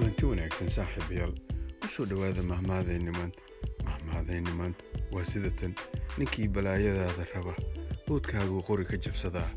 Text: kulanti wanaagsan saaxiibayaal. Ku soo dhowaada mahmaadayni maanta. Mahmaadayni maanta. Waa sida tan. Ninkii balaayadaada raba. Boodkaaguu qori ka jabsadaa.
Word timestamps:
kulanti 0.00 0.24
wanaagsan 0.26 0.68
saaxiibayaal. 0.72 1.32
Ku 1.80 1.88
soo 1.94 2.04
dhowaada 2.08 2.42
mahmaadayni 2.42 3.12
maanta. 3.12 3.42
Mahmaadayni 3.84 4.52
maanta. 4.56 4.84
Waa 5.12 5.24
sida 5.24 5.50
tan. 5.50 5.74
Ninkii 6.18 6.48
balaayadaada 6.48 7.26
raba. 7.34 7.52
Boodkaaguu 8.08 8.62
qori 8.68 8.84
ka 8.84 8.96
jabsadaa. 8.96 9.50